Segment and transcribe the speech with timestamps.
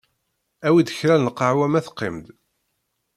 [0.67, 2.27] Awi-d kra n lqahwa ma teqqim-d.